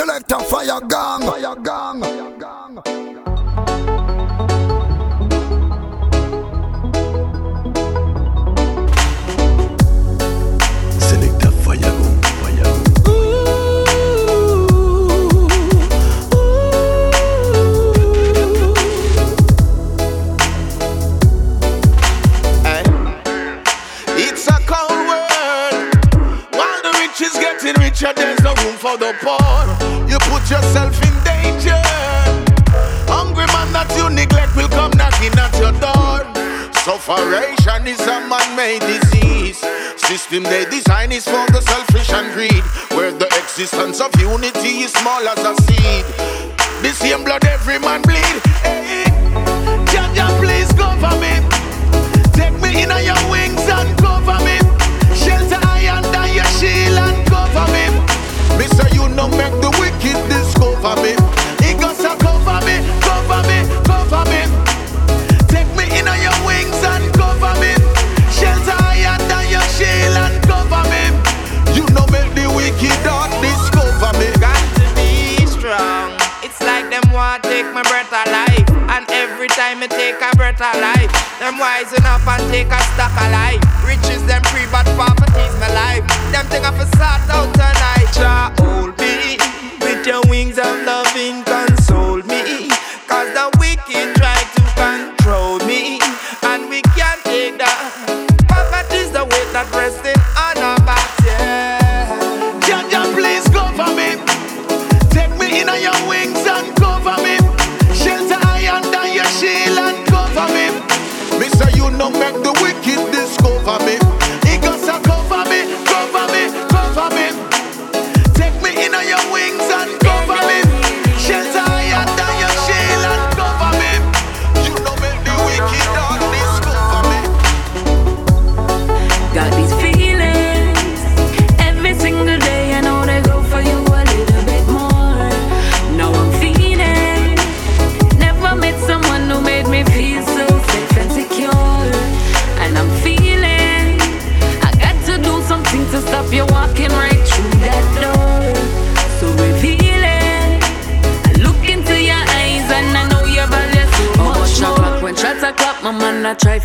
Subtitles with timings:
[0.00, 3.09] select a fire gang, fire gang, fire gang.
[30.50, 31.78] Yourself in danger.
[33.06, 36.26] Hungry man that you neglect will come knocking at your door.
[36.82, 39.62] Sufferation is a man-made disease.
[39.94, 42.64] System they design is for the selfish and greed,
[42.98, 46.04] where the existence of unity is small as a seed.
[46.82, 48.42] The same blood every man bleed.
[48.66, 49.06] Hey,
[49.86, 51.38] Jaja, please cover me.
[52.34, 54.39] Take me in your wings and cover
[77.30, 78.66] them take my breath of life.
[78.90, 82.80] And every time I take a breath of life, them wise enough and take a
[82.94, 83.62] stock alive.
[83.86, 86.02] Riches them free, but poverty's my life.
[86.32, 87.59] Them thing I for sort out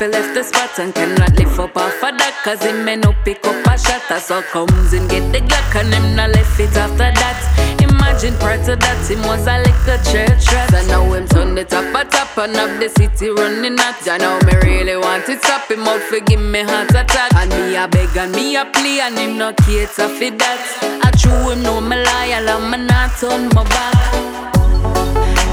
[0.00, 2.96] I to left the spot and cannot lift up off of that Cause him may
[2.96, 4.00] no pick up a shot.
[4.16, 7.36] So comes and get the Glock and him not left it after that.
[7.84, 10.72] Imagine prior to that him was a little church rat.
[10.72, 14.16] And now him turn the top a top and have the city running at I
[14.16, 17.36] know me really want it stop him out for give me heart attack.
[17.36, 20.60] And me a beg and me a plea and him no cater for that.
[21.04, 24.00] I true him know me loyal and me not turn my back.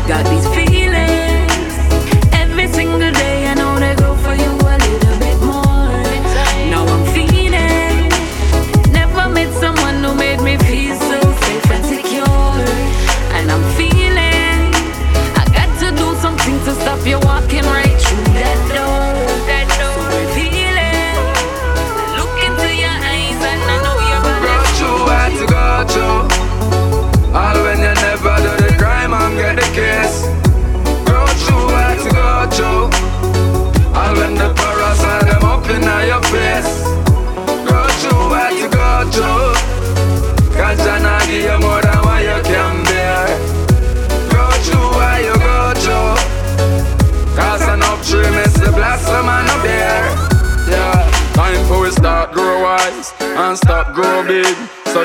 [0.07, 1.75] Got these feelings
[2.31, 3.16] every single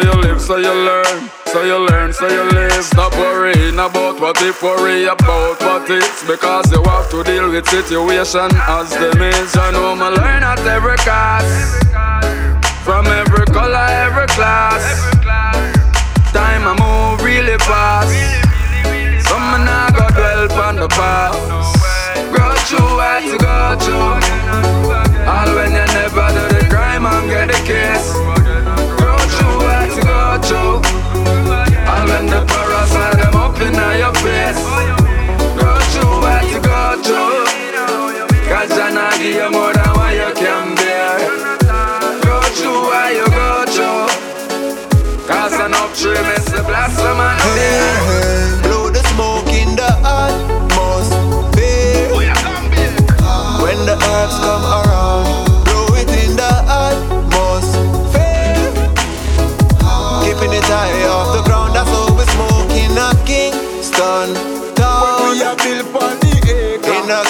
[0.02, 2.84] you live, so you learn, so you learn, so you live.
[2.84, 7.66] Stop worrying about what if, worry about what it's because you have to deal with
[7.68, 9.56] situation as them is.
[9.56, 11.84] I know me learn at every cost,
[12.84, 14.82] from every color, every class.
[16.32, 18.42] Time I move really fast.
[19.52, 21.21] Man I go dwell on the past.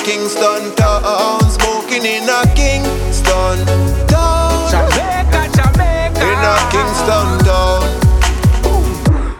[0.04, 3.64] Kingston town, smoking in a Kingston
[4.08, 4.68] town.
[4.68, 6.22] Jamaica, Jamaica.
[6.26, 7.82] In a Kingston town.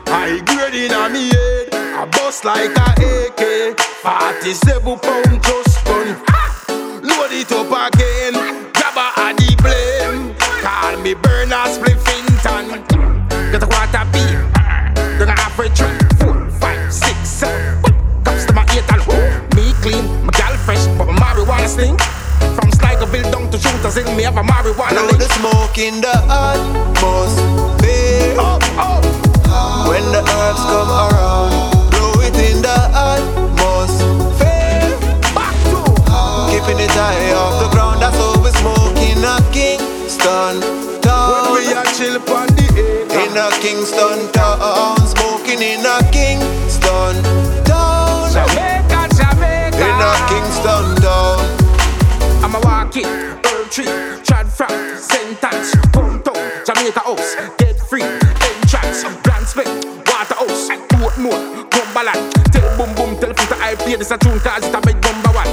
[0.06, 3.76] High grade in a me head, a bust like a AK.
[4.02, 5.71] 47 pound just
[23.82, 25.18] Shooters Hill, me have a marijuana link.
[25.18, 27.42] the smoke in the atmosphere.
[28.38, 29.90] Oh, oh.
[29.90, 31.50] When the herbs come around,
[31.90, 34.86] blow it in the atmosphere.
[35.34, 35.82] Back to
[36.54, 41.74] Keeping it high off the ground, that's how we smoke in a Kingston when we
[41.74, 43.18] a chill on the acre.
[43.18, 47.18] In a Kingston town, smoking in a Kingston
[47.66, 48.30] town.
[48.30, 49.74] Jamaica, Jamaica.
[49.74, 51.42] In a Kingston town.
[52.44, 53.41] I'm a walk it,
[53.72, 53.86] Tree,
[54.22, 59.66] Chad Frank, Sentence, Hometown, Jamaica House, Get Free, Entrance, Grand Spring,
[60.04, 64.74] Waterhouse, Portmore, Cumberland, Tell Boom Boom, tell Fita I play this a tune cause it
[64.74, 65.48] a big number one.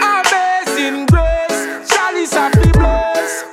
[0.00, 3.44] Amazing grace, Charlie's the bless,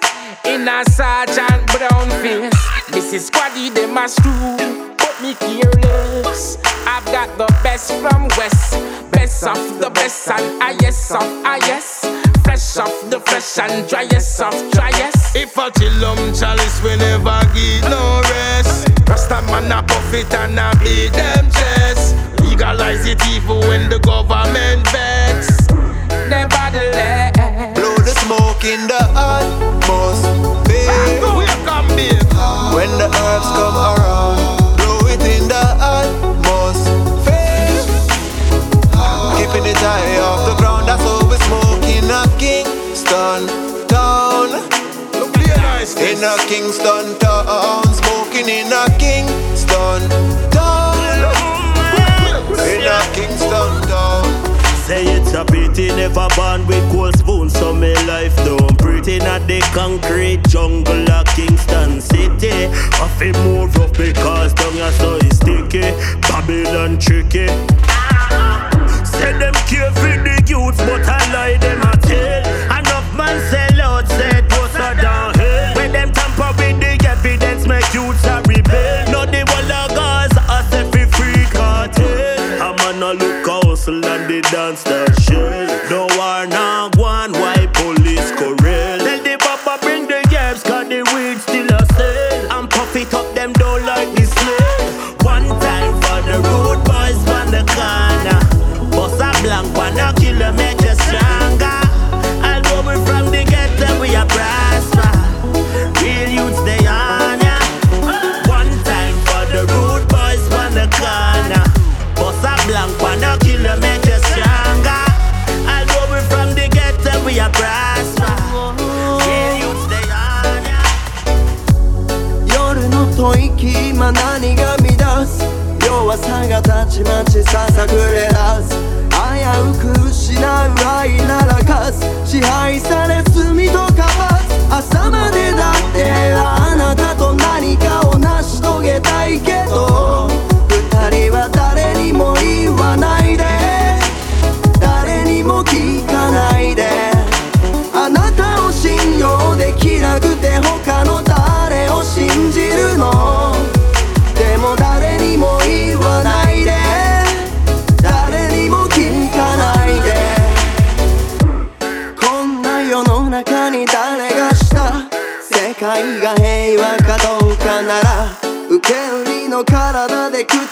[0.46, 2.54] in a Sergeant Brown face,
[2.96, 3.30] Mrs.
[3.30, 4.85] Squaddy them a screw,
[5.16, 6.58] but me careless.
[6.88, 8.74] I've got the best from West,
[9.12, 12.06] best of the best and highest of highest.
[12.44, 15.36] Fresh off the fresh and driest of driest.
[15.36, 18.90] If a chillum chalice, we never get no rest.
[19.08, 22.16] Rasta man a puff it and a beat them chest.
[22.42, 25.68] Legalize it even when the government vex.
[26.30, 27.34] Nevertheless,
[27.76, 30.64] Blow the smoke in the atmosphere.
[30.66, 31.24] babe.
[32.76, 34.05] When the herbs come around,
[54.86, 59.18] Say it's a pity never born with cold spoon So me life don't pretty.
[59.18, 62.68] Not the concrete jungle of Kingston City.
[63.02, 65.90] I feel more rough because down here so it's sticky.
[66.30, 67.48] Babylon tricky.
[69.10, 73.65] Say them care for the youths but I lie them a tell Enough man sell
[83.86, 86.05] hustle and the dance that shell No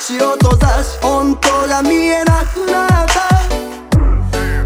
[0.03, 3.23] 体で口を閉ざし本当が見えなくなった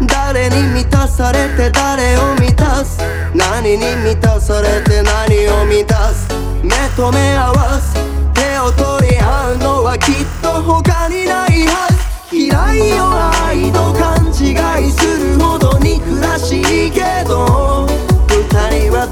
[0.06, 2.98] 誰に満たされて誰を満たす
[3.34, 6.28] 何に満たされて何を満たす
[6.62, 7.94] 目と目合わす
[8.34, 11.88] 手を取り合うのはきっと他にないは
[12.30, 13.06] ず嫌いよ
[13.46, 17.86] 愛と勘違いするほど憎らしいけど
[18.28, 19.08] 二人は